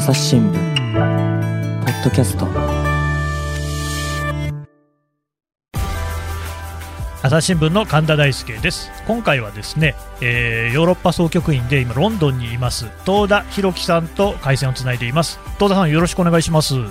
[0.00, 0.54] 朝日新聞
[1.84, 2.48] ポッドキャスト。
[7.22, 8.90] 朝日新聞の神田大輔です。
[9.06, 15.38] 今回はですね、えーヨーロッパ総局員で今ロンドンにいます東田博樹さんと回線をつないでいます。
[15.58, 16.76] 東田さんよろしくお願いします。
[16.76, 16.86] よ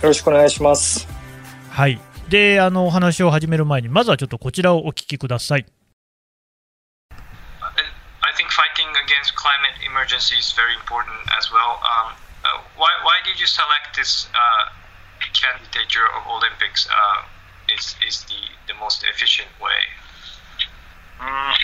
[0.00, 1.06] ろしくお願いします。
[1.68, 2.00] はい。
[2.30, 5.66] であのお話を始める前にまずはちょっとこちらをお聞きください。
[8.24, 11.76] I think fighting against climate emergency is very important as well.
[11.84, 12.21] Um, uh,
[12.76, 14.64] why, why did you select this uh,
[15.32, 16.88] candidature of Olympics?
[16.90, 17.22] Uh,
[17.76, 19.80] is is the, the most efficient way?
[21.20, 21.54] Mm,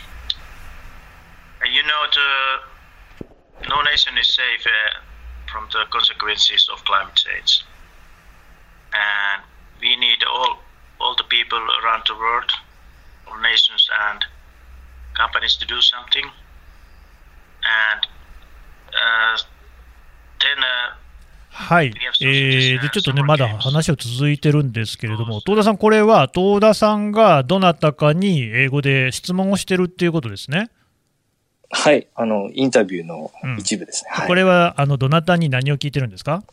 [1.75, 5.01] you know, the, no nation is safe uh,
[5.51, 7.65] from the consequences of climate change,
[8.93, 9.43] and
[9.81, 10.59] we need all
[11.01, 12.51] all the people around the world,
[13.27, 14.25] all nations and
[15.17, 16.25] companies to do something,
[17.65, 18.07] and
[18.95, 19.35] uh.
[19.35, 19.39] Uh,
[21.51, 30.71] はい、えーでちょっとね、まだ話は続いてるんですけれども、東田さん、これは東田さんがどなたかに英語で質問をしてるっていうことですね。
[31.71, 34.11] はい、あの、インタビューの一部ですね。
[34.13, 34.29] はい。
[34.29, 36.45] これはあのどなたに何を聞いてるんですか？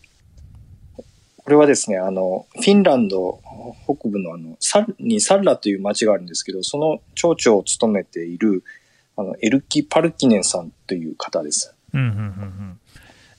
[1.38, 3.40] これはですね、あの、フィンランド
[3.86, 8.64] 北部のあの、サルにサルラという町があるんですけど、その町長を務めている、
[9.16, 11.76] あの、エルキ・パルキネンさんという方です。
[11.94, 12.80] うんうんうんうん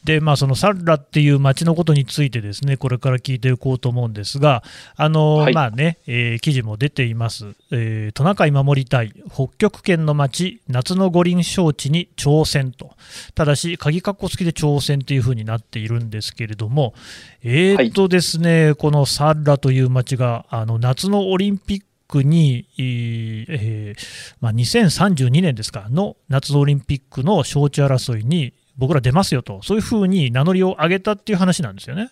[0.06, 4.62] で、まあ、そのサルラっていう町のことについてですね、これから聞いていこうと思うんですが、
[4.94, 5.52] あの、はい。
[5.52, 12.92] まあね、えー記事も出ています、えートナカイ守りたい、北極圏の町、夏の五輪招致に挑戦と、
[13.34, 16.94] ただし、鍵括弧付きで挑戦というふうになっているんですけれども、
[17.42, 32.10] えーっとですね、このサルラという町が、あの夏のオリンピックに、えーえーまあ、2032年ですか、の夏のオリンピックの招致争いに僕ら出ますよと、そういうふうに名乗りを上げたっていう話なんですよね。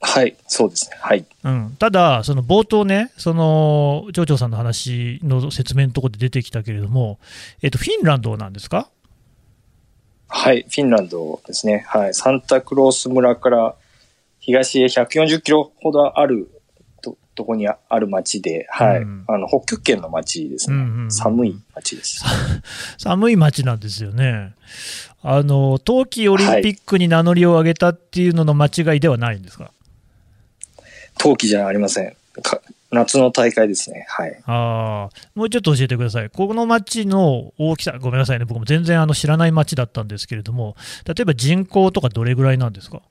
[0.00, 0.96] はい、そうですね。
[1.00, 1.24] はい。
[1.44, 7.18] うん、ただ、その冒頭ね、その町長さんの話の説明のところで出てきたけれども、
[7.62, 8.88] えっと、フィンランドなんですか？
[10.28, 11.84] はい、フィンランドですね。
[11.88, 13.74] はい、サンタクロース村から
[14.38, 16.55] 東へ140キロほどある
[17.36, 20.76] ととこにある町で、はい、うんあの、北極圏の町ですね。
[20.76, 22.24] うんうんうん寒い町です。
[22.98, 24.54] 寒い町なんですよね。
[25.22, 29.70] あの冬季オリンピックに名乗りを上げたっていうのの間違いではないんですか、
[31.18, 32.16] 冬季じゃありません。
[32.42, 32.60] か
[32.90, 34.06] 夏の大会ですね。
[34.08, 34.42] はい。
[34.46, 43.02] あーもうちょっと教えてください、この町の大きさ、ごめんなさいね、僕も全然あの知らない町だったんですけれども、例えば人口とかどれぐらいなんですか？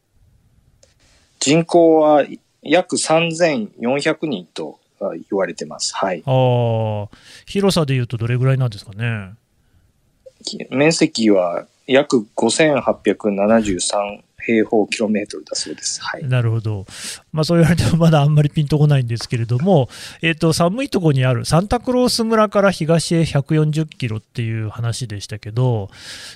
[1.40, 2.24] 人口は
[2.66, 5.96] 約3400人とあ言われてます。
[5.96, 6.24] はい。
[6.26, 7.10] あー
[7.46, 9.36] 広さでいうとどれぐらいなんですかね？
[10.44, 16.02] き面積は約5873平方キロメートルだそうです。
[16.02, 16.28] はい。
[16.28, 16.86] なるほど、
[17.34, 19.90] まあ、そう言われてもまだあんまりピンとこないんですけれども、
[20.22, 25.90] えー、と寒いところにあるサンタクロース村から東へ140キロっていう話でしたけど、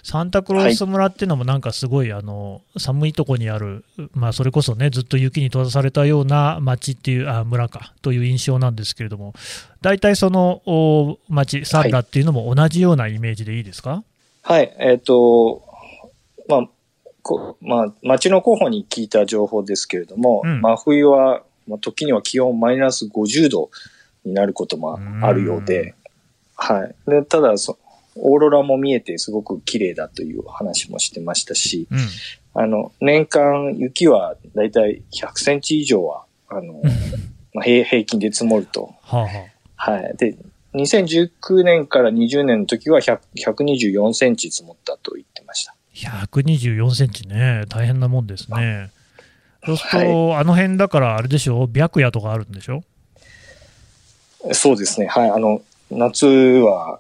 [0.04, 9.34] サンタクロース村っていうのもなんかすごいあの寒いところにある、まあ、それこそね、ずっと雪に閉ざされたような町っていう、あ村かという印象なんですけれども、
[9.82, 14.04] 大体そのお町、サンラっていうのも同じようなイメージでいいですか、
[14.42, 14.76] はい。
[14.80, 15.64] えっ、と、
[16.48, 16.70] まあ、
[17.30, 23.70] こまあ、町の候補に聞いた情報ですけれども、うん真冬は、まあ、時には気温マイナス50度
[24.26, 25.94] になることもあるようで、
[26.56, 26.96] はい。
[27.10, 27.78] で、ただそ、
[28.16, 32.00] オーロラも見えてすごく綺麗だという話もしてましたし、うん
[32.56, 36.82] あの、年間雪はだいたい100センチ以上は、あの、
[37.54, 38.96] まあ、平平均で積もると。
[39.04, 40.18] はあはい。
[40.18, 40.36] で、
[40.74, 45.76] 2019年から20年の時は100 124センチ積もったと言ってました。
[46.06, 48.92] 124センチね、大変なもんですね。
[49.66, 52.84] そうすると、あの辺だから、あれでしょ、白夜とかあるんでしょ？
[54.54, 55.08] そうですね。
[55.08, 55.30] はい。
[55.30, 55.62] あの、
[55.92, 57.00] 夏は、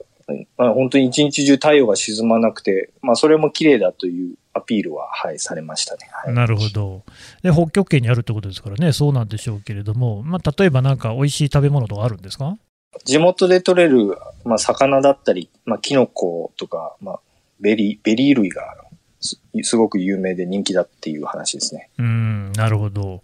[0.57, 6.09] まあ、本当に一日中太陽が沈まなくて、まあ、それも綺麗だというアピールは、はい、されましたね。
[6.11, 6.33] はい。
[6.33, 7.03] なるほど。
[7.41, 12.57] で、北極圏にあるってことですからね、そうなんでしょうけれども、まあ、例えばなんか美味しい食べ物とかあるんですか？
[13.05, 17.19] 地元で採れる、まあ、魚だったり、まあ、キノコとか、まあ、
[17.61, 18.75] ベリー、ベリー類が
[19.21, 21.89] すすごく有名で人気だっていう話ですね。
[21.97, 23.21] うーん、なるほど。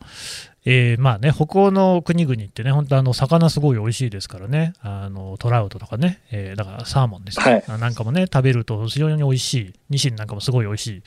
[0.68, 11.04] えーまあね、北欧の国々ってね、本当あの、魚すごい美味しいですからね、あのトラウトとかね、えーだからサーモンですね、なんかもね、食べると非常に美味しい、ニシンなんかもすごい美味しい。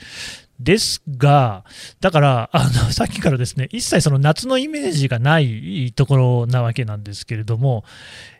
[0.61, 1.65] ですが、
[1.99, 7.83] だから、あの、 さっきからですね、一切その夏のイメージがないところなわけなんですけれども、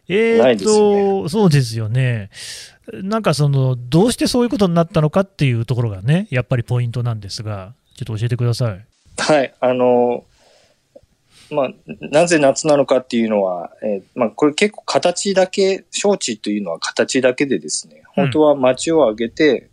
[0.08, 2.30] えーないですと、そうですよね。
[2.94, 8.86] なんかその、どうしてそういうことになったのかっていうところがね、やっぱりポイントなんですが、ちょっと教えてください。
[9.18, 10.26] はい、あの、
[11.52, 11.70] まあ、
[12.12, 19.70] なぜ夏なのかっていうのは、えーまあ、これ結構形だけ、招致というのは形だけでですね、本当は街を挙げて、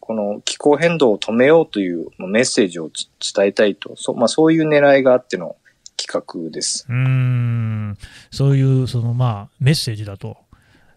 [0.00, 5.56] この気候変動を止めようというまあメッセージをつ伝えたいと、そ,、まあ、そういう狙いがあっての
[5.96, 6.86] 企画です。
[6.88, 7.98] うーん、
[8.30, 10.36] そういう、そのまあ、メッセージだと。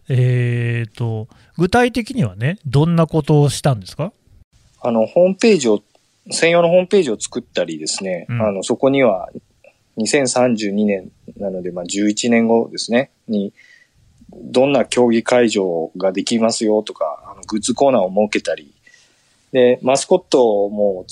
[0.08, 4.12] えーと、具体的にはね、どんなことをしたんですか？
[4.80, 5.82] あの、ホームページを、
[6.30, 9.28] 専用のホームページを作ったりですね、うんあの、そこには
[9.98, 13.52] 2032年なので、まあ、11年後ですね、に、
[14.30, 18.72] どんな競技会場ができますよとか、あのグッズコーナーを設けたり、
[19.52, 21.06] で、マスコットも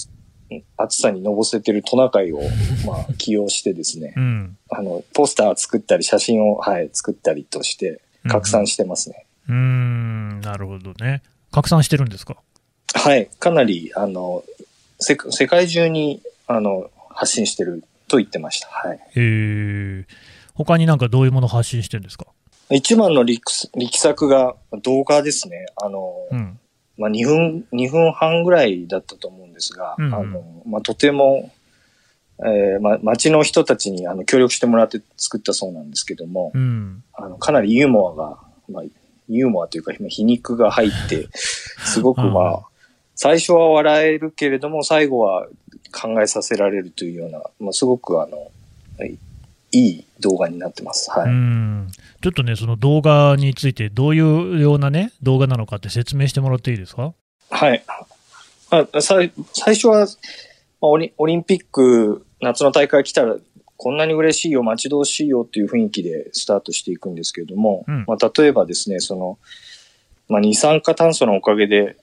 [0.77, 2.41] 暑さにのぼせてるトナカイを、
[2.87, 4.59] まあ、 起用してですねう、ん。
[4.69, 9.27] あの、ポスター作ったり、写真を、はい、作ったりとして、拡散してますね。
[9.49, 11.23] うーん、なるほどね。
[11.53, 12.37] 拡散してるんですか？
[12.95, 14.43] はい、かなり、あの、
[14.99, 18.69] 世世界中に、あの、発信してると言ってました。
[18.69, 19.01] はい。
[19.17, 20.05] えー、
[20.55, 22.27] 他になんかどういうものを発信してるんですか？
[22.71, 25.67] 一番の力力作が動画ですね。
[25.83, 26.59] あの、うん。
[26.99, 31.53] まあ、2分、2分半ぐらいだったと思うんですが、うんうんあの、まあ、とても、
[32.45, 37.03] えーま、町の人たちにあの協力してもらって作ったそうなんですけども、うん。
[37.15, 38.39] あの、かなりユーモアが、
[38.69, 38.85] まあ、
[39.29, 41.29] ユーモアというか、皮肉が入って、
[41.85, 42.61] すごくまうんあ、
[43.15, 45.47] 最初は笑えるけれども、最後は
[45.93, 48.51] 考えさせられるというような、まあ、すごくあの、
[48.99, 49.17] はい
[49.73, 51.11] いい動画になってます。
[51.11, 51.31] はうい。
[51.31, 51.89] ん。
[52.23, 57.15] ちょっとね、その動画についてどういうようなね、動画なのかって説明してもらっていいですか？
[57.51, 57.83] はい。
[58.71, 60.07] あ最最初は、まあ
[60.83, 63.37] オリ、オリンピック、夏の大会来たら、
[63.77, 69.39] こんなに嬉しいよ、待ち遠しいよっていう雰囲気でスタートしていくんですけれども、うんまあ、例えばですね、その、
[70.29, 71.97] まあ、二酸化炭素のおかげで、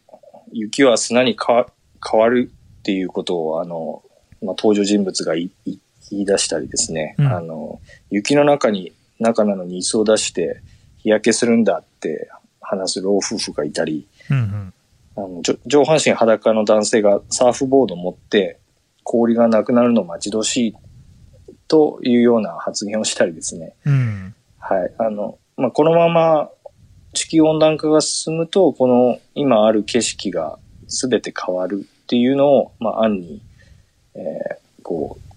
[0.51, 1.67] 雪は砂にか
[2.05, 4.03] 変わるっていうことを、あの、
[4.41, 7.79] まあ、登場人物が言い出したりですね、うんあの、
[8.11, 10.61] 雪の中に、中なのに椅子を出して、
[10.97, 12.29] 日焼けするんだって
[12.61, 14.73] 話す老夫婦がいたり、うんうん。
[15.15, 18.57] あの上上半身裸の男性がサーフボードを持って
[19.03, 20.75] 氷がなくなるの待ち遠しい
[21.67, 23.75] というような発言をしたりですね。
[23.85, 24.35] うん。
[24.59, 24.93] はい。
[24.97, 26.49] あの、まあ、このまま
[27.13, 30.57] 地球温暖化が進むと、この今ある景色が
[30.87, 33.41] 全て変わるっていうのを、まあ、案に、
[34.15, 35.32] えーこう、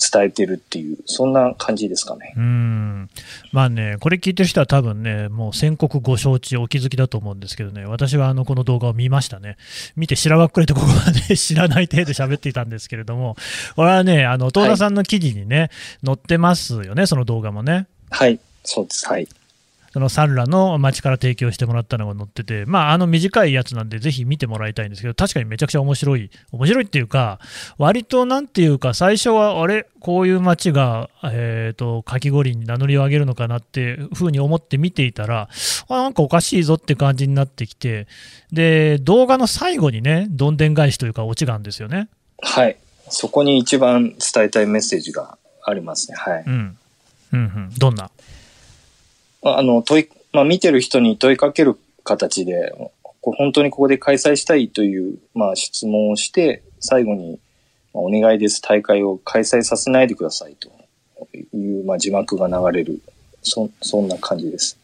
[0.00, 2.34] 伝えてるっていう、そんな感じですかね。
[2.36, 3.10] うん。
[3.52, 9.56] まあね、これ聞いてる人は多分ね、もう先刻ご承知、お気づきだと思うんですけどね、私はあの、この動画を見ましたね。
[9.96, 13.36] 見て、しらばっくれてここまで知らない程度喋っていたんですけれども、
[13.76, 15.70] これはね、あの、東田さんの記事にね、
[16.04, 17.86] 載ってますよね、その動画もね。
[18.10, 18.40] はい。
[18.64, 19.06] そうです。
[19.08, 19.28] はい。
[19.92, 27.40] そのサンラの町から提供してもらったのが載ってて、まあ、あの短いやつなんで、ぜひ見てもらいたいんですけど、確かにめちゃくちゃ面白い、面白いっていうか、
[27.78, 35.48] 割となんていうか、最初は、あれ、こういう町が、えー、とかき氷に名乗りを上げるのかなってふうに思って見ていたら、
[35.88, 38.06] あなんかおかしいぞって感じになってきて、
[38.52, 42.08] で、動画の最後にね、どんでん返しというか、オチがあるんですよね。
[42.42, 42.76] はい。
[43.08, 46.16] そこに一番伝えたいメッセージがありますね。
[46.16, 46.44] はい。
[46.46, 46.78] うん。
[47.32, 47.70] うんうん。
[47.76, 48.10] どんな？
[49.42, 52.74] あの、問い、まあ、見てる人に問いかける形で、
[53.22, 57.38] 本当にここで開催したいという、まあ、質問をして、最後に、
[57.92, 60.70] まあお願いです、大会を開催させないでくださいと。
[61.52, 63.00] いう、まあ、字幕が流れる、
[63.42, 64.78] そ、そんな感じです。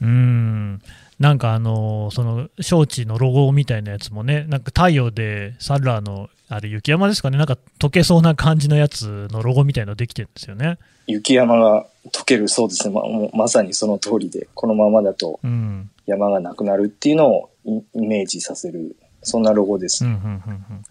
[0.00, 0.80] うん。
[1.18, 10.78] なんかあのその招致のロゴみたいなやつもね、なんか太陽でサッラーのあれ雪山ですかね、なんか溶けそうな感じのやつのロゴみたいのできてるんですよね。
[11.06, 12.94] 雪山が溶ける、そうですね。
[12.94, 13.02] ま
[13.34, 15.90] まさにその通りで、このままだとうん。
[16.06, 20.04] 山がなくなるっていうのをイイメージさせる、そんなロゴです。
[20.04, 20.28] うんうんうんう
[20.74, 20.84] ん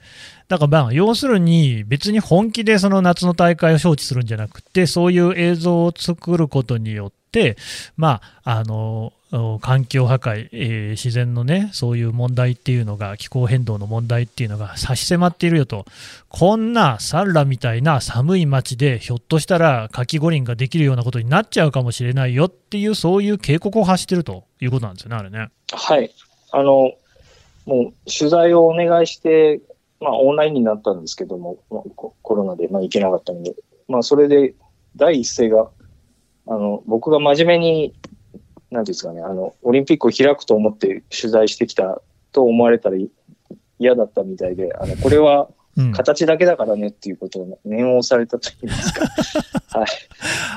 [0.48, 7.58] だからまあ要するに別に本気でその夏の大会を招致するんじゃなくてそういう映像を作ることによって
[7.98, 9.14] まああのお
[9.62, 15.86] 環境破壊、えー自然のねそういう問題っていうのが気候変動の問題っていうのが差し迫っているよと
[16.30, 25.50] こんなサンラみたいな寒い町でひょっとしたらかき五輪ができるようなことになっちゃうかもしれないよっていうそういう警告を発してるということなんですよねあれね。
[25.72, 26.12] はい。
[26.52, 26.94] あの、
[27.66, 29.62] もう取材をお願いして、
[30.00, 33.54] まあオンラインになったんですけども、まあコロナでまあ行けなかったので、
[33.88, 34.54] まあそれで
[34.96, 35.70] 第一声が、
[36.48, 37.94] あの、僕が真面目に、
[38.72, 43.10] なんですかね、あの、オリンピックを開くと思って取材してきたと思われたらい
[43.80, 49.06] 嫌だったみたいで、あの、これはうん、形だけだからねっていうことを念を押されたと言いますか。
[49.80, 49.88] はい。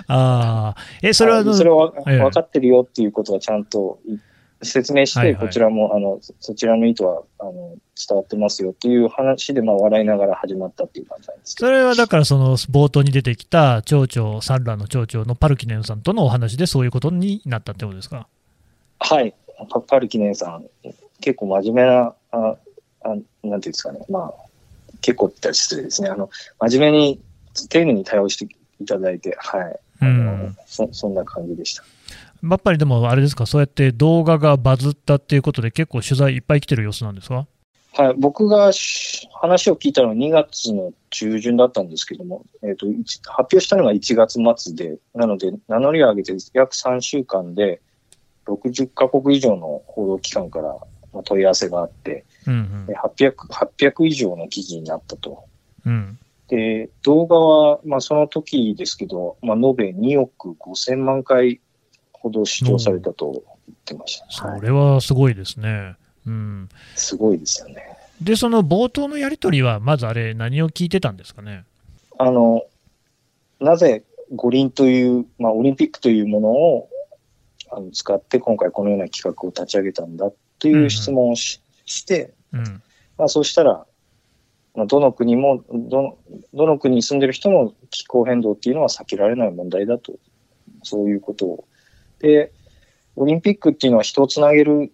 [0.07, 4.17] ああ、え、それはそれはええ分かってるよっていうことはちゃんとい
[4.63, 7.77] 説明して、はいはいこちらも、あの、そそちらの意図は、あの、
[8.09, 11.67] 伝わってますよっていう話で、まあ、笑いながら始まったっていう感じなんですけど。
[11.69, 18.27] それはだからその冒頭に出てきた町長、サンラの町長のパルキネンさんとのお話でそういうことになったってことですか？
[18.99, 19.35] はい。
[19.71, 20.65] パパルキネンさん、
[21.21, 22.57] 結構真面目な、あ
[23.03, 24.01] あなんていうんですかね。
[24.09, 24.35] まあ、
[25.01, 26.09] 結構って言ったら失礼ですね。
[26.09, 27.21] あの、真面目に、
[27.69, 29.63] 丁寧に対応していただいて、はい。
[29.63, 30.57] うあのん。
[30.67, 31.85] そそんな感じでした。
[32.43, 37.47] やっぱりでもあれですか、そうやって動画がバズったっていうことで結構取材いっぱい来てる様子なんですか？
[37.93, 47.81] はい、僕がし話を聞いたのは2月の中旬だったんですけども、えっ、と、発表したのが1月末で、なので、名乗りを上げて約3週間で、
[48.47, 50.77] 60カ国以上の報道機関から
[51.13, 55.45] まあ問い合わせがあって、うんで800、800以上の記事になったと。
[55.85, 55.93] うん。
[55.93, 56.19] うん。
[56.49, 61.61] で、動画は、まあその時ですけど、まあ延べ2億5000万回
[62.21, 64.47] ほど視聴されたと言ってました。
[64.47, 65.97] はい、それはすごいですね。
[66.27, 66.69] うん。
[66.95, 67.83] すごいですよね。
[68.21, 71.65] で、その冒頭のやり取りは、まずあれ、何を聞いてたんですかね？
[72.19, 72.63] あの、
[73.59, 76.89] なぜ五輪という、まあ、オリンピックというものを
[77.71, 82.83] あの使って今回このような企画を立ち上げたんだという質問をし,、して、うん。
[83.17, 83.87] まあ、そうしたら、
[84.75, 86.19] まあ、どの国もどの、
[86.53, 90.13] どの国に住んでる人も気候変動っていうのは避けられない問題だと、
[90.83, 91.65] そういうことを。
[92.21, 92.53] で、
[93.17, 94.93] オリンピックっていうのは人をつなげる、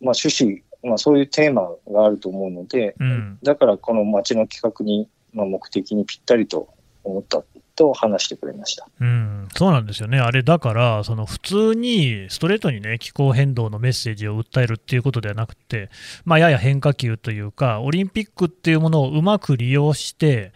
[0.00, 3.38] まあ、趣旨、まあ、そういうテーマがあると思うので、うん。
[3.42, 6.68] だからこの街の企画に、まあ、目的にぴったりと
[7.02, 7.42] 思った
[7.76, 8.86] と話してくれました。
[9.00, 15.90] うん、そうなんですよね、あれだから、その普通にストレートにね、気候変動のメッセージを訴えるっていうことではなくて、
[16.24, 20.52] まあ、やや変化球というか、オリンピックっていうものをうまく利用して、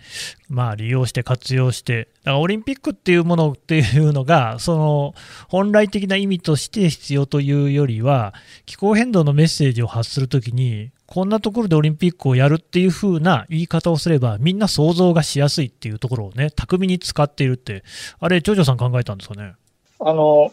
[0.49, 5.15] まあ、利用して活用して、だからオリンピックっていうものっていうのが、その
[5.49, 8.35] 本来的な意味として必要というよりは、
[8.65, 17.83] 気候変動のメッセージを発するときに、こんなところでオリンピックをやるっていう風な言い方をすれば、みんな想像がしやすいっていうところをね、巧みに使っているって、
[18.21, 19.55] あれ、ジョジョさん考えたんですかね？
[20.01, 20.53] あの、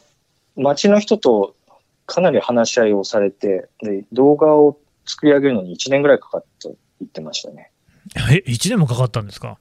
[0.55, 1.57] 街の人と
[2.05, 7.71] かなり話し合いをされて、で、動画を作り上げるのに1年ぐらいかかったと言ってましたね。
[8.31, 9.57] え、1年もかかったんですか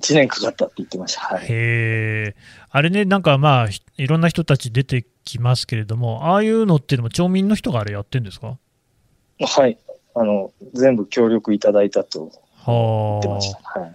[0.00, 1.20] ？1年かかったって言ってました。
[1.20, 1.44] はい。
[1.44, 2.36] へえ。
[2.70, 8.56] あれね、なんかまあ、ひいろんな人たち出てきますけれども、ああいうのっていうのも町民の人があれやってんですか？
[9.40, 9.76] はい。
[10.14, 12.30] あの、全部協力いただいたと
[12.66, 13.72] 言はってましあ。
[13.74, 13.80] た。
[13.80, 13.94] はい。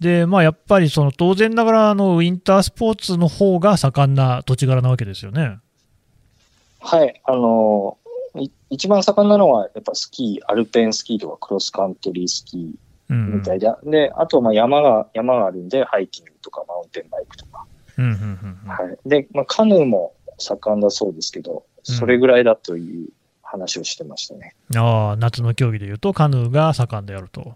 [0.00, 5.58] で、まあ、やっぱりその当然ながら、あのウィンタースポーツの方が盛んな土地柄なわけですよね。
[6.80, 7.20] はい。
[7.24, 7.98] あの、
[8.36, 12.72] い一番盛んなのは、やっぱスキー、アルペンスキーとかクロスカントリースキー
[13.10, 17.66] うん、みたいで、で、あと、まあ山が、山があるんで、ハイキングとかマウンテンバイクとか。
[17.98, 19.08] うんうんうんうんはい。
[19.08, 23.08] で、まあ、カヌーも盛んだそうですけど、それぐらいだという
[23.52, 24.54] 話をしてましたね。
[24.74, 27.54] ああ夏の競技でいうと、カヌーが盛んであると。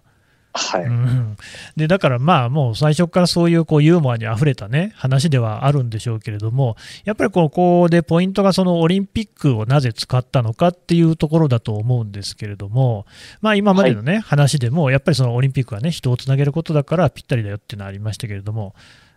[0.52, 0.84] はい。
[0.84, 1.36] うん
[1.76, 13.04] でだからまあもう最初からそういうこうユーモアにあふれたね話ではあるんでしょうけれどもやっぱりここでポイントがそのオリンピックをなぜ使ったのかっていうところだと思うんですけれども
[13.42, 18.74] まあ今までのね、話でもやっぱりそのオリンピックはね人をつなげることだからぴったりだよっていうのはありましたけれども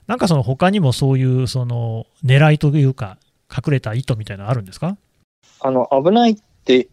[0.08, 3.18] なんかその他にもそういうその狙いというか
[3.50, 4.98] 隠れた意図みたいなのあるんですか？
[5.62, 6.90] あの、危ないって、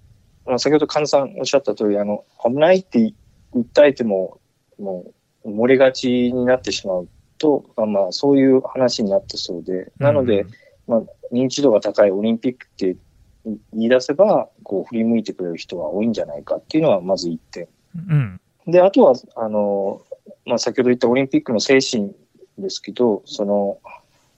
[0.47, 3.13] まあ、先ほど菅さんおっしゃった通り、あの、危ないって
[3.55, 4.41] 訴えても、
[4.79, 5.13] も
[5.45, 7.09] う、漏れがちになってしまう
[7.39, 10.47] と、まあまあ、そういう話になったそうで、なので、
[10.87, 12.97] まあ、認知度が高いオリンピックって
[13.45, 17.69] 言い出せば、こう、振り向いてくれる人は多いんじゃないかっていうのは、まず一点。
[17.95, 20.03] うんで、あとは、あの、
[20.45, 22.13] まあ、先ほど言ったオリンピックの精神
[22.59, 23.79] ですけど、その、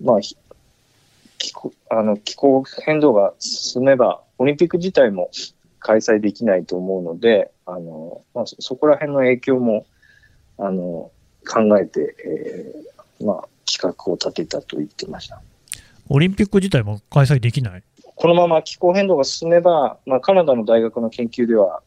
[0.03, 0.37] まあ、ひ
[1.39, 5.31] 気候あの気候変動が進めば、オリンピック自体も
[5.81, 9.87] 開催できないと思うので、あの、まあ、そそこら辺の影響も、
[10.59, 11.11] あの、
[11.47, 15.41] 考えて、えーまあ、企画を立てたと言ってました。
[16.09, 17.83] オリンピック自体も開催できない？
[18.03, 21.83] このまま気候変動が進めば、まあ、カナダの大学の研究では、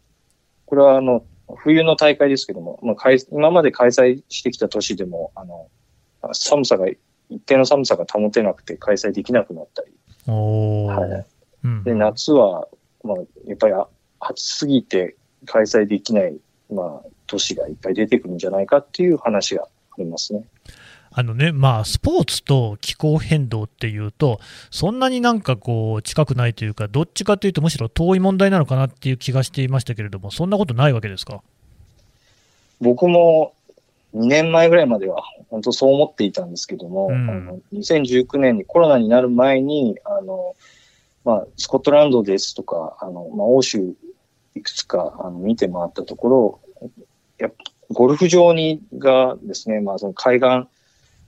[0.66, 1.24] これはあの
[1.58, 5.68] 冬の大会ですけども、まあ、開今まで開催してきた年でも、あの
[6.34, 9.92] 寒さが、一定の寒さが保てなくて開催できなくなったり、
[10.28, 11.26] はい
[11.64, 11.84] うん。
[11.84, 12.68] で夏は、
[13.04, 13.88] まあ、やっぱりあ
[14.20, 15.16] 暑すぎて
[15.46, 16.36] 開催できない、
[16.72, 20.44] まあ、都市がいっぱい出てくるんじゃないかっていう話がありますね。
[21.14, 24.40] あのね、まあ、スポーツと気候変動っていうと、
[24.70, 31.42] そんなになんかこう、近くないというか、どっちかというと、むしろ遠い問題なのかなっていう気がしていましたけれども、そんなことないわけですか？
[32.80, 33.54] 僕も
[34.16, 37.30] 2年前ぐらいまでは本当そう思っていたんですけども、うん。
[37.30, 40.56] あの2019年にコロナになる前に、あの、
[41.24, 43.96] まあ、スコットランドですとか、あの、まあ、欧州
[44.56, 46.90] いくつかあの見て回ったところ、
[47.38, 47.58] やっぱ
[47.92, 50.68] ゴルフ場にがですね、まあ、その海岸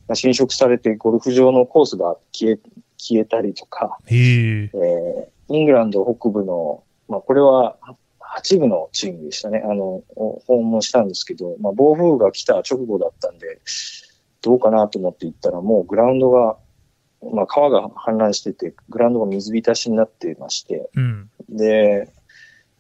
[0.08, 2.60] が侵食されて、ゴルフ場のコースが消え、
[2.98, 4.72] 消えたりとか、へえ。
[4.74, 7.78] えーイングランド北部の、まあ、これは
[8.38, 9.62] 8部のチームでしたね。
[9.64, 13.60] あの、お訪問したんですけど、まあ、暴風雨が来た直後だったんで、
[14.42, 16.58] どうかなと思って行ったら、もうグラウンドが、
[17.32, 21.30] まあ、川が氾濫してて、グラウンドが水浸しになっていまして、うん。
[21.50, 22.10] で、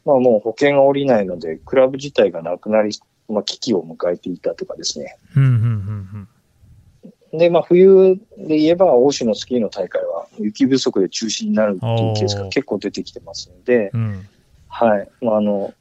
[0.05, 2.97] まあ、もう保険が下りないので、クラブ自体がなくなり、
[3.29, 5.17] まあ、危機を迎えていたとかですね。
[5.35, 6.27] うん、うん、
[7.31, 14.01] うん、で、まあ、冬で言えば、欧州のスキーの大会は雪不足で中止になるっていうケースが結構出てきてますので、うん。
[14.01, 14.27] うん。
[14.67, 15.09] はい。
[15.21, 15.73] まあ、あの、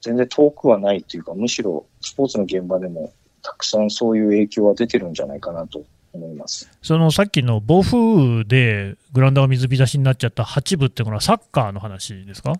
[0.00, 3.12] 全然遠くはないというか、むしろスポーツの現場でも
[3.42, 6.70] たくさんそういう影響は出てるんじゃないかなと思います。
[6.82, 12.54] そのさっきの暴風雨でグラウンドが水浸しになっちゃった8部っていうのはサッカーの話ですか？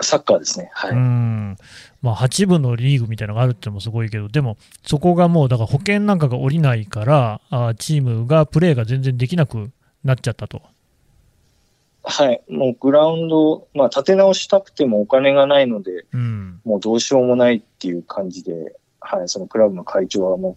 [0.00, 0.70] サッカーですね。
[0.72, 0.90] はい。
[0.90, 1.56] うん。
[2.02, 9.70] まあ、8部のリーグみたいなのがあるってのもすごいけど、でも、そこがもう、だから保険なんかが下りないから、あチームがプレーが全然できなく
[10.02, 10.62] なっちゃったと。
[12.02, 12.42] はい。
[12.50, 16.60] もうグラウンド、まあ、立て直したくてもお金がないので、うん。
[16.64, 19.28] もうどうしようもないっていう感じで、はい。
[19.28, 20.56] そのクラブの会長はもう、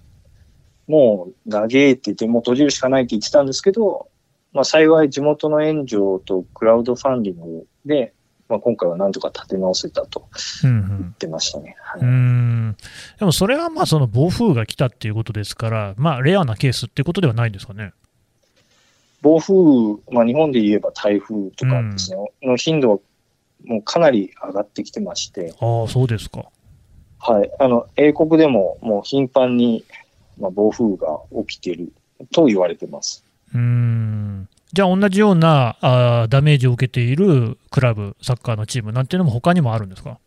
[0.88, 4.10] もう嘆いてて、もう閉じるしかないって言ってたんですけど、
[4.54, 8.14] まあ、幸い地元の援助とクラウドファンディングで、
[8.50, 10.28] まあ、今回はなんとか立て直せたと
[10.64, 11.76] うん、言ってましたね。
[13.20, 17.94] でも、それはまあ、その暴風雨が来たっていうことですから、まあ、レアなケースっていうことではないんですかね。
[19.22, 22.98] 暴風雨、まあ、日本で言えば台風とかですね、の頻度は
[23.66, 26.46] もうかなり上がってきてまして、ああ、そうですか。
[27.20, 27.52] はい。
[27.60, 29.84] あの、英国でももう頻繁に、
[30.40, 31.92] まあ、暴風雨が起きている
[32.32, 33.24] と言われてます。
[33.54, 34.48] うん。
[34.74, 40.20] じゃあ、同じようなあーダメージを受けているクラブ、サッカーのチームなんていうのも他にもあるんですか？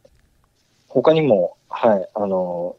[0.88, 2.76] 他にも、はい、あの、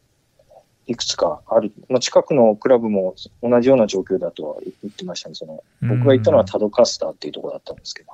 [0.87, 1.71] いくつかある。
[1.87, 5.35] まあ、近くのクラブも同じような状況だとは言ってましたね。
[5.35, 8.09] その僕が行ったのはタドカスターっていうところだったんですけど、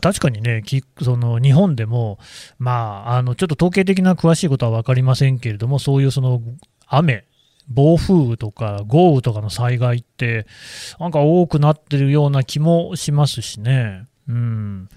[0.00, 2.18] 確かにね、きその日本でも、
[2.58, 6.40] まあ、あのちょっと統計的な詳しいことは分かりませんけれども、そういうその
[6.86, 7.24] 雨、
[7.68, 10.46] 暴風雨とか豪雨とかの災害って、
[10.98, 14.06] なんか多くなってるような気もしますしね。
[14.28, 14.88] うん、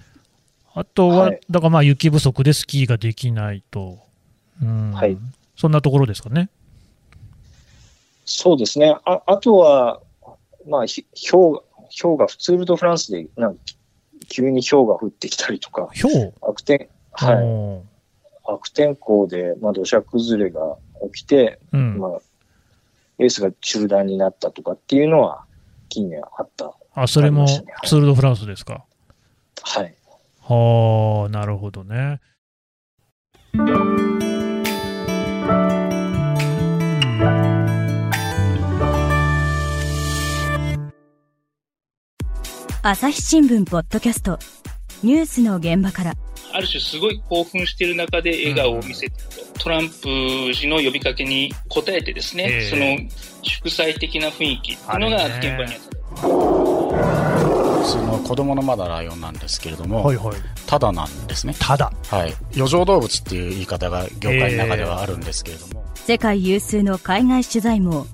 [0.74, 1.40] あとは、はい。
[1.50, 3.98] だからまあ雪不足でスキーができないと、
[4.62, 4.92] うん。
[4.92, 5.16] はい。
[5.56, 6.50] そんなところですかね。
[8.24, 8.96] そうですね。
[9.04, 10.00] ああとは、
[10.66, 11.62] まあ、ひ氷が、
[12.02, 13.60] 氷が、ツール・ド・フランスで、なんか
[14.28, 17.36] 急に氷が降ってきたりとか、ひょう、悪天、はい。
[18.44, 20.76] 悪天候で、まあ、土砂崩れが
[21.12, 21.98] 起きて、うん。
[21.98, 22.20] まあ、
[23.18, 25.44] レースが中断になったとかっていうのは、
[25.88, 26.72] 近年あった。
[26.94, 27.46] あそれも
[27.84, 28.84] ツール・ド・フランスですか？
[29.62, 29.94] はい。
[30.40, 32.20] はあ、なるほどね。
[42.82, 44.38] 朝日新聞ポッドキャスト
[45.02, 46.14] ニュースの現場から
[46.56, 49.12] ある種すごい興奮している中で笑顔を見せてる
[49.54, 53.10] と、トランプ氏の呼びかけに応えてですね、ええその
[53.42, 55.96] 祝祭的な雰囲気っていうのが現場にあった。
[57.86, 60.36] その子供のまだライオンなんですけれども、はいはい。
[60.66, 61.54] ただなんですね。
[61.58, 61.92] ただ。
[62.08, 62.34] はい。
[62.54, 68.06] 余剰動物っていう言い方が業界の中ではあるんですけれども、世界有数の海外取材網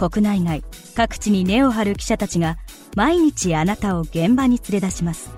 [0.00, 0.62] 国内外
[0.94, 2.56] 各地に根を張る記者たちが
[2.96, 5.30] 毎日あなたを現場に連れ出します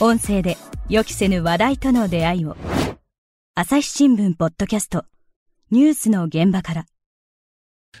[0.00, 0.56] 音声で
[0.90, 2.56] 予期せぬ話題との出会いを。
[3.54, 5.04] 朝日新聞ポッドキャスト。
[5.70, 6.86] ニュースの現場から。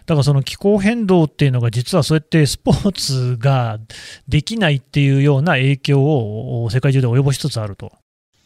[0.06, 3.78] だからその気候変動っていうのが実はそうやってスポーツが
[4.26, 7.92] できないっていうような影響を世界中で及ぼしつつあると。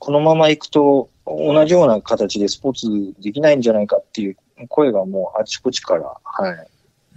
[0.01, 4.37] このまま行くと、同じような形でスポーツできないんじゃないかっていう
[4.69, 6.69] 声がもうあちこちから、はい、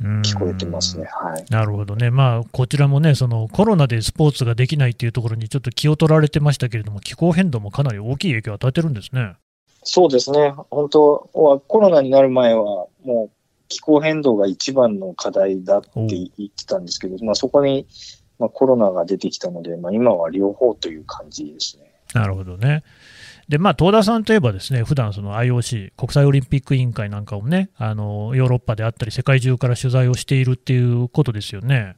[0.02, 1.06] 聞こえてますね。
[1.06, 1.46] はい。
[1.50, 9.36] なるほどね、まあ、こちらもね、そのコロナでスポーツができないっていうところにちょっと気を取られてましたけれども、気候変動もかなり大きい影響を与えてるんですね。
[9.84, 10.54] そうですね。
[10.72, 13.30] 本当はコロナになる前は、もう
[13.68, 17.88] 気候変動が一番の課題だって言ってたんですけど、まあそこに、
[18.40, 21.92] まあ、コロナが出てきたので、まあ今は両方という感じですね。
[22.14, 22.84] なるほどね。
[23.48, 31.96] で、まあ、東田さんといえばですね、普段その IOC、国際オリンピック委員会なんかをね、あのヨーロッパであったり、世界中から取材をしているっていうことですよね。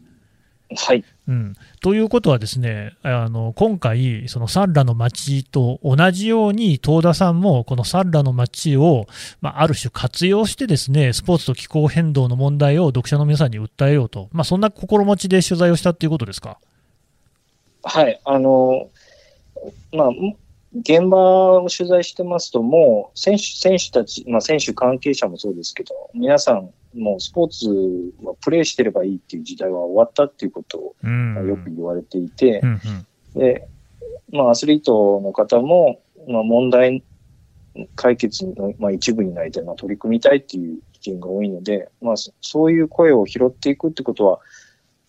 [0.75, 1.05] はい。
[1.29, 9.07] うん、ということはですね、あの今回、そのサッラの街と同じように、東田さんもこのサッラの街を、
[9.39, 16.57] まあ、ある種活用して、ですねスポーツと気候変動の問題を読者の皆さんに訴えようと、まあ、そんな心持ちで取材をしたっていうことですか？
[17.83, 18.19] はい。
[18.25, 18.89] あの、
[19.93, 20.09] まあ、
[20.81, 30.95] 現場を取材してますと、もう選手選手たち、まあ、選手関係者もそうですけど、皆さん、もうスポーツはプレーしてればいいっていう時代は終わったっていうことを、
[31.45, 32.73] よく言われていて、うんう
[33.39, 33.39] ん。
[33.39, 33.67] で、
[34.31, 37.03] まあ、アスリートの方も、まあ、問題
[37.95, 44.39] 解決の、まあ、一部になりたい、まあ、取り組みたいっていう意見が多いので、まあ、そそういう声を拾っていくってことは、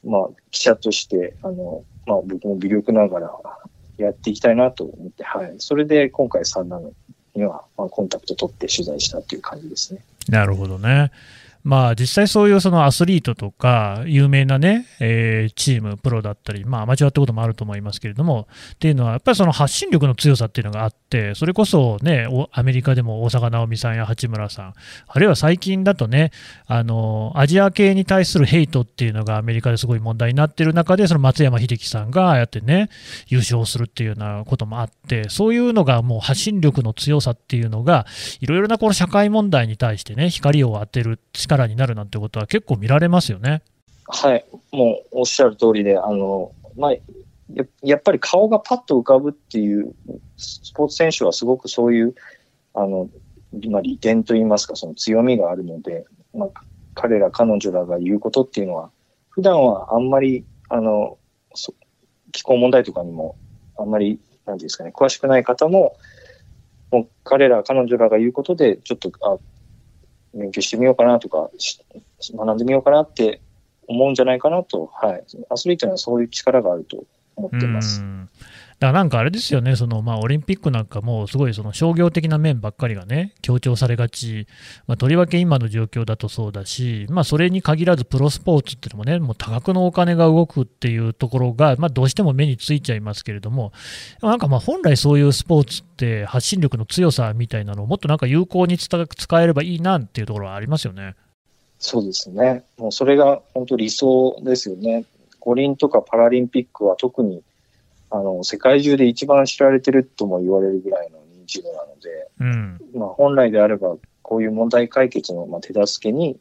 [0.04, 3.33] まあ、記者として、あの、まあ、僕も微力ながら
[3.98, 5.54] やっていきたいなと思って、はい。
[5.58, 6.80] それで今回、サンナ
[7.34, 10.00] には、まあ、コンタクト取って取材したっていう感じですね。
[10.28, 11.11] なるほどね。
[11.68, 24.74] まあ、実際そういうそのアスリートとか、有名なね、えーチーム、プロだったり、まあ、アマチュアってこともあると思いますけれども、っていうのは、やっぱりその発信力の強さっていうのがあって、それこそね、アメリカでも大坂なおみさんや八村さん、
[25.09, 26.31] あるいは最近だとね、
[26.66, 32.88] あのアジア系に対するヘイトっていうのがアメリカですごい問題になってる中で、その松山英樹さんがああやってね、
[33.26, 38.07] 優勝するっていうようなこともあって、そういうのがもう発信力の強さっていうのが、
[38.40, 43.62] いろいろなこの社会問題に対してね、光を当てる力になるなんてことは結構見られますよね。
[44.07, 44.44] はい。
[44.73, 49.94] もうおっしゃる通りで、あの、まあ、ややっぱり顔がパッと浮かぶっていう、
[50.37, 52.14] スポーツ選手はすごくそういう、
[52.75, 53.09] あの、
[53.71, 56.49] まあ、利点といいますか、その強みがあるので、まあ、
[56.94, 58.90] 彼ら、彼女らが言うことっていうのは、
[59.31, 61.18] 普段はあんまり、あの、
[62.33, 63.37] 気候問題とかにも、
[63.79, 65.97] あんまり、なんていうんですかね、詳しくない方も、
[66.90, 69.38] もう彼ら、彼女らが言うことで、ちょっと、あ、
[70.38, 71.51] 勉強してみようかなとか、
[72.35, 73.40] 学んでみようかなって
[73.87, 75.24] 思うんじゃないかなと、はい。
[75.51, 77.05] アスリートにはそういう力があると
[77.37, 78.05] 思ってます。
[78.79, 84.47] だからなんかあれですよね、そのまあ、オリンピックなんかも、すごいその商業的な面ばっかりがね、強調されがち、
[84.87, 93.73] まあ、とりわけ今の状況だとそうだし、まあ、それに限らずプロスポーツっていうのもね、もう多額のお金が動くっていうところが、まあ、どうしても目についちゃいますけれども、
[94.23, 98.97] なんかまあ本来そういうスポーツって、発信力の強さみたいなのをもっとなんか有効に使
[99.43, 101.17] えればいいなっていうところはありますよね。
[101.81, 102.64] そうですね。
[102.77, 105.05] もうそれが本当理想ですよね。
[105.41, 107.43] 五輪とかパラリンピックは特に、
[108.11, 112.81] あの、世界中で一番知られてるとも言われるぐらいの認知度なので、うん。
[112.94, 116.38] まあ本来であれば、こういう問題解決のまあ手助けに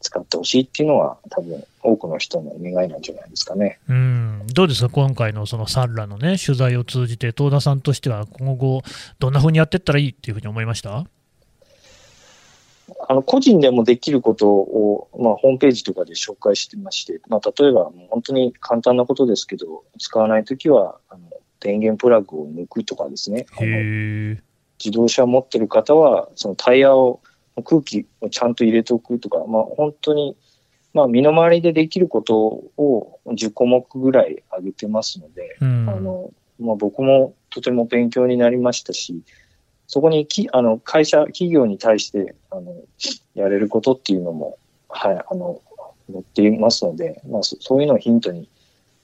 [0.00, 3.78] 使ってほしいっていうのは、多分多くの人の願いなんじゃないですかね。
[3.88, 8.82] うん、どうですか、今回のそのサンラのね、取材を通じて、東田さんとしては今後、
[9.18, 11.06] どんな風にやっていったらいいっていうふうに思いました？
[13.08, 21.28] あの、個人でもできることを、まあ、ホームページとかで紹介してまして、まあ、例えば、本当に簡単なことですけど、使わないときは、あの、
[21.60, 23.46] 電源プラグを抜くとかですね。
[24.78, 27.20] 自動車を持ってる方は、そのタイヤを、
[27.64, 30.36] 空気をちゃんと入れておくとか、まあ、本当に、
[30.92, 39.22] まあ、身の回りでできることを10項目ぐらい挙げてますので、うん、あの、まあ、僕もとても勉強になりましたし、
[39.86, 42.74] そこにき、あの、会社、企業に対して、あの、
[43.34, 45.60] やれることっていうのも、はい、あの、
[46.10, 48.48] 載っていますので、まあ、そういうのをヒントに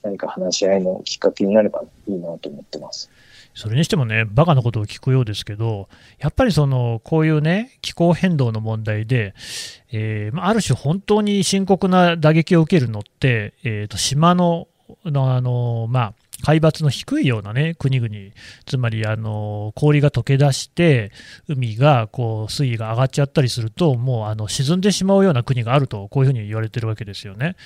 [0.02, 3.10] 何か話し合いのきっかけになればいいなと思ってます。
[3.54, 5.88] それにしてもね、バカなことを聞くようですけど、
[6.18, 9.34] やっぱりそのこういうね、気候変動の問題で、
[9.90, 14.68] えーあある種、本当に深刻な打撃を受けるのって、えー、と島の
[15.04, 18.14] のあの、まあ、海抜の低いような、ね、国々、
[18.66, 21.12] つまりあの氷が溶け出して、
[21.48, 27.56] 海がこう水位が上がっちゃったりすると、もうあの沈んでしまうような国があると、こういうふうに言われてるわけですよね。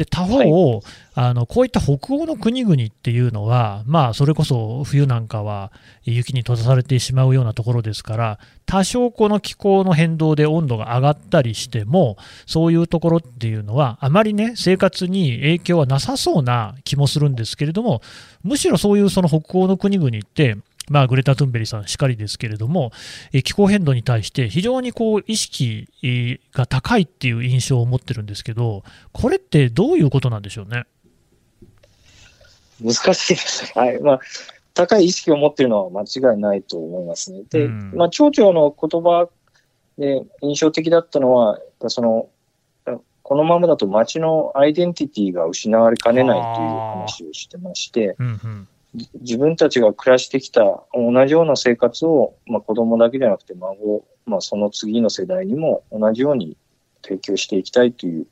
[0.00, 0.82] で他方、
[1.12, 5.72] あのこういった北欧の国々っていうのは、まあ、それこそ冬なんかは
[6.04, 18.00] 雪に閉ざされてしまうようなところですから、多少この気候の変動で温度が上がったりしても、そういうところっていうのは、あまりね、生活に影響はなさそうな気もするんですけれども、
[18.42, 20.56] むしろそういうその北欧の国々って、
[20.90, 22.90] まあ、グレタ・トゥンベリさんしかりですけれども、
[23.32, 30.84] え気候変動に対して非常にこう意識えーが高いっていう印象を持ってるんですけど、これってどういうことなんでしょうね？
[32.82, 33.72] 難しいですね。
[33.80, 34.00] はい。
[34.00, 34.20] まあ、
[34.74, 37.42] 高い意識を持っているのは間違いないと思いますね。
[37.48, 39.28] で、うんまあ、町長の言葉
[39.96, 42.28] で印象的だったのは、その、
[43.22, 48.68] このままだと町のアイデンティティが失われかねないという話をしてまして、うんうん
[49.20, 56.56] 自分たちが暮らしてきた同じような生活を、まあ、子供だけじゃなくて孫、まあ、その次の世代にも同じように
[57.02, 58.26] 提供していきたいという、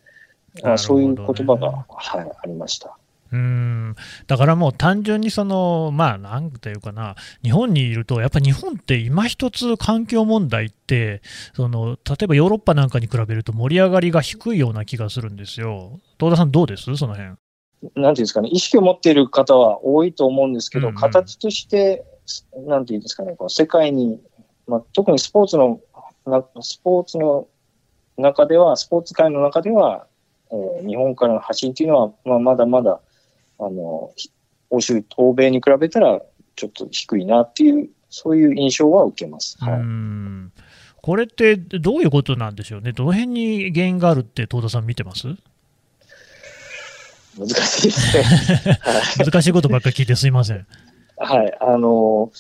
[0.63, 2.97] まあ、そういう言葉が、はい、ありました。
[3.31, 3.95] うん
[4.27, 11.21] だからもう単純にその、まあ、なんていうかな、日本にいると、やっぱ日本って今一つ環境問題って、
[11.55, 16.01] その例えばヨーロッパなんかに比べると盛り上がりが低いような気がするんですよ。
[16.19, 16.97] 東田さん、どうです？
[16.97, 17.35] その辺
[17.83, 22.05] なんていうんですかね、意識を持っている方は多いと思うんですけど、うんうん、形として、
[22.67, 24.21] なんていうんですかね、この世界に、
[24.67, 25.81] まあ、特にスポーツの、
[26.61, 27.47] スポーツの
[28.17, 30.07] 中では、スポーツ界の中では、
[30.51, 33.01] えー、日本からの発信というのは、まあ、まだまだ、
[33.59, 34.11] あの、
[34.71, 36.21] 欧州、欧米に比べたら、
[36.57, 39.57] ちょっと低いなっていう、そういう印象は受けます。
[39.61, 39.81] はい、
[41.01, 45.29] これってどういうことなんでしょうね、どの辺に原因があるって、東田さん、見てます？
[47.39, 48.25] 難しいですね。
[49.25, 50.67] 難しいことばっかり聞いてすいません。
[51.17, 51.57] はい。
[51.61, 52.31] あの、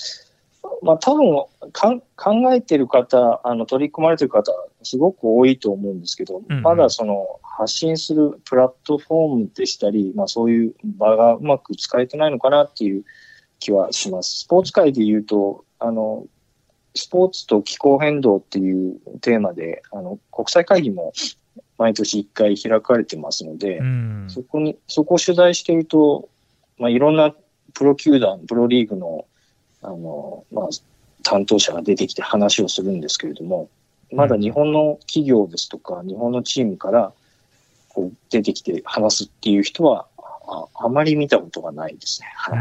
[0.82, 13.04] まあ、多分か考えてる方、あの、取り組まれてる方、すごく多いと思うんですけど、うんうん、まだその、発信するプラットフォームでしたり、まあ、そういう場がうまく使えてないのかなっていう
[13.58, 14.40] 気はします。
[14.40, 16.26] スポーツ界で言うと、あの、
[16.94, 21.12] スポーツと気候変動っていうテーマで、あの、国際会議も
[21.78, 26.28] 毎年1回開かれてますので、うん、そこに、そこを取材していると、
[26.76, 27.32] まあ、いろんな
[27.74, 29.24] プロ球団、プロリーグの、
[29.82, 30.68] あの、まあ、
[31.22, 33.70] 担当者が出てきて話をするんですけれども、
[34.12, 37.12] まだ日本の企業ですとか、日本のチームから、
[37.88, 40.06] こう、出てきて話すっていう人は、
[40.50, 42.32] ああまり見たことがないですね。
[42.34, 42.58] はい、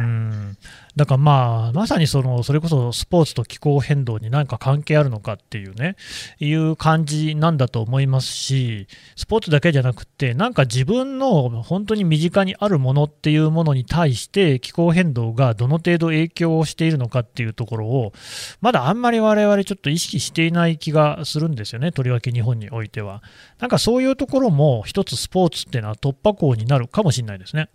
[0.97, 5.95] だからまあ、まさにそのそれこそスポーツと気候変動に何か関係あるのかっていうね、
[6.39, 18.11] いう感じなんだと思いますし、スポーツだけじゃなくて、なんか自分の本当に身近にあるものっていうものに対して、気候変動がどの程度影響をしているのかっていうところを、
[18.59, 23.21] まだあんまり我々ちょっと意識していない気がするんですよね、とりわけ日本においては。
[23.59, 27.69] なんかそういうところも、一つスポーツっていうのは突破口になるかもしれないですね。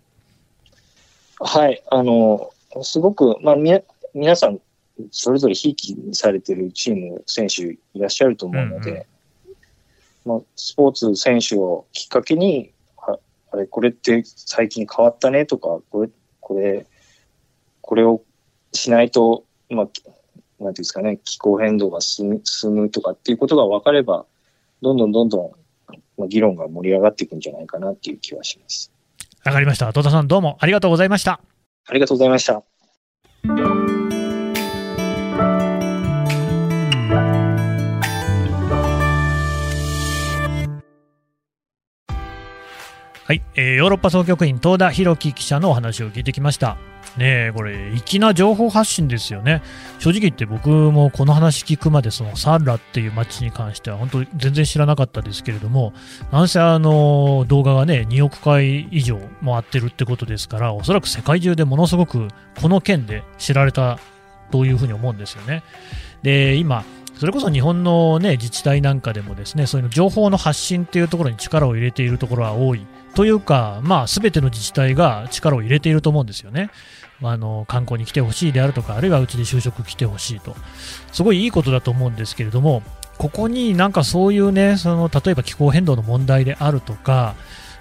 [1.39, 3.71] はい、あの、すごく、まあ、み
[4.13, 4.59] 皆さん、
[5.11, 9.05] それぞれひいきされてるチーム、選手いらっしゃると思うので、うんうん、
[10.25, 13.17] まあ、スポーツ選手をきっかけに、あ
[13.51, 16.09] あれ、これって最近変わったねとか、これ、
[16.39, 16.85] これ、
[17.81, 18.21] これを
[18.71, 20.03] しないと、まあ、なんてい
[20.63, 24.25] うんですかね、気候変動が進む進むとかっていうことが分かれば、
[24.81, 25.51] どんどんどんどん、
[26.17, 28.91] まあ、議論が盛り上がっていくんじゃないかなっていう気はします。
[29.43, 29.91] わかりました。
[29.91, 31.41] 戸田さんどうもありがとうございました。
[31.87, 32.63] ありがとうございました。
[43.25, 46.77] はい、えー、ヨーロッパ総局員遠田博樹記者のお話を聞いてきました。
[47.17, 49.61] ねえこれ、粋な情報発信ですよね。
[49.99, 55.93] 正直言って僕もこの話聞くまで、そのサンラっていう街に関しては本当に全然知らなかったですけれども、
[56.31, 63.99] なんせあの動画がね、2億回以上回ってるってことですから、おそらく世界中でものすごくこの件で知られた
[64.51, 65.63] というふうに思うんですよね。
[66.23, 66.83] で、今、
[67.17, 76.71] それこそ日本の、ね、自治体なんかでもですねそういう情報の発信っていうところに力を入れているところは多いというか、まあ、全ての自治体が力を入れていると思うんですよね。
[77.23, 80.55] あの観光に来てほしいであるとか、あるいはうちで就職来てほしいと、
[81.11, 82.83] すごいいいことだと思うんですけれども、
[83.17, 87.35] ここになんかそういうね、その例えば気候変動の問題であるとか、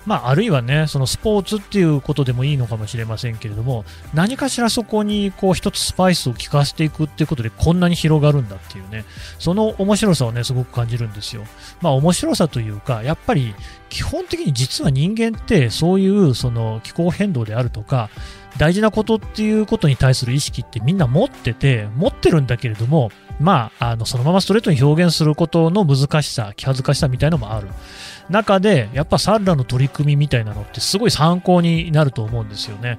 [0.05, 9.05] まあ、あるいはね、そのスポーツっていうことでもいいのかもしれませんけれども、何かしらそこにこう一つスパイスを効かせていくっていうことでこんなに広がるんだっていうね、
[9.38, 11.44] その面白さをね、すごく感じるんですよ。
[11.81, 13.55] まあ面白さというか、やっぱり
[13.90, 18.11] 基本的に実は人間ってそういうその気候変動であるとか、
[18.58, 23.10] 大事なことっていうことに対する意識ってみんな持ってて、持ってるんだけれども、
[23.40, 27.68] まあ、あのそのままストレートに表現することの難しさ、気恥ずかしさみたいのもある。
[28.28, 32.98] 中で、やっぱサンラの取り組みみたいなのってすごい参考になると思うんですよね。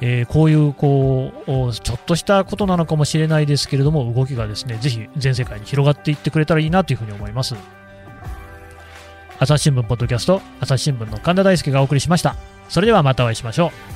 [0.00, 7.54] えー、こういうこうちょっとしたことなのかもしれないですけれども動きがですねぜひ全世界に広がっていってくれたらいいなというふうに思います
[9.38, 12.36] 朝日新聞ポッドキャスト朝日新聞の神田大輔がお送りしました
[12.68, 13.95] それではまたお会いしましょう